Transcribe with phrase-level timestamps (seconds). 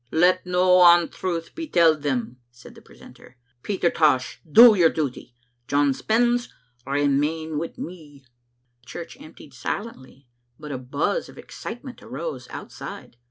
[0.25, 3.35] ""Let no ontruth be telled them," said the precentor.
[3.61, 5.35] "Peter Tosh, do your duty.
[5.67, 6.51] John Spens,
[6.87, 8.25] remain wi' me."
[8.81, 10.25] The church emptied silently,
[10.59, 13.15] but a buzz of excite ment arose outside.